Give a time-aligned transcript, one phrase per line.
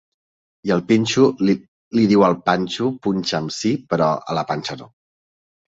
[0.69, 4.95] I el Pinxo li diu al Panxo: punxa’m sí, però a la panxa, no.